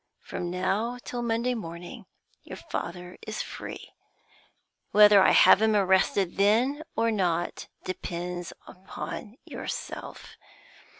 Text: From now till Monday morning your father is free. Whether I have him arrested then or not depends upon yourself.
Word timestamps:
From 0.23 0.49
now 0.49 0.97
till 1.03 1.21
Monday 1.21 1.53
morning 1.53 2.07
your 2.41 2.57
father 2.57 3.19
is 3.27 3.43
free. 3.43 3.93
Whether 4.89 5.21
I 5.21 5.29
have 5.29 5.61
him 5.61 5.75
arrested 5.75 6.37
then 6.37 6.81
or 6.95 7.11
not 7.11 7.67
depends 7.83 8.51
upon 8.67 9.35
yourself. 9.45 10.37